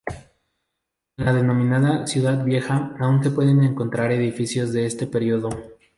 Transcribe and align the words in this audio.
En 1.17 1.25
la 1.25 1.31
denominada 1.31 2.07
"Ciudad 2.07 2.43
Vieja" 2.43 2.95
aún 2.99 3.23
se 3.23 3.29
pueden 3.29 3.63
encontrar 3.63 4.11
edificios 4.11 4.73
de 4.73 4.87
este 4.87 5.05
periodo. 5.05 5.49